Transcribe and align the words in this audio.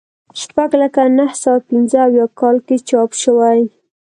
شپږ 0.41 0.69
لکه 0.81 1.01
نهه 1.17 1.35
سوه 1.43 1.59
پنځه 1.69 1.97
اویا 2.07 2.25
کال 2.39 2.55
کې 2.65 2.75
چاپ 2.89 3.11
شوی. 3.21 3.61